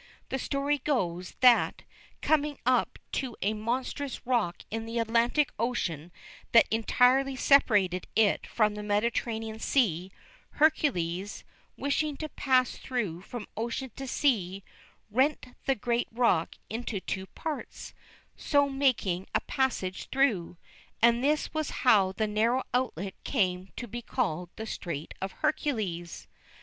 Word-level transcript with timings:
The 0.29 0.39
story 0.39 0.79
goes, 0.79 1.35
that, 1.41 1.83
coming 2.23 2.57
up 2.65 2.97
to 3.11 3.37
a 3.43 3.53
monstrous 3.53 4.25
rock 4.25 4.63
in 4.71 4.87
the 4.87 4.97
Atlantic 4.97 5.51
Ocean 5.59 6.11
that 6.53 6.65
entirely 6.71 7.35
separated 7.35 8.07
it 8.15 8.47
from 8.47 8.73
the 8.73 8.81
Mediterranean 8.81 9.59
Sea, 9.59 10.11
Hercules, 10.53 11.43
wishing 11.77 12.17
to 12.17 12.29
pass 12.29 12.77
through 12.79 13.21
from 13.21 13.45
ocean 13.55 13.91
to 13.95 14.07
sea, 14.07 14.63
rent 15.11 15.49
the 15.67 15.75
great 15.75 16.07
rock 16.11 16.55
into 16.67 16.99
two 16.99 17.27
parts, 17.27 17.93
so 18.35 18.67
making 18.69 19.27
a 19.35 19.41
passage 19.41 20.09
through. 20.11 20.57
And 21.03 21.23
this 21.23 21.53
was 21.53 21.69
how 21.85 22.11
the 22.13 22.25
narrow 22.25 22.63
outlet 22.73 23.13
came 23.23 23.69
to 23.75 23.87
be 23.87 24.01
called 24.01 24.49
the 24.55 24.65
Strait 24.65 25.13
of 25.21 25.31
Hercules. 25.31 26.27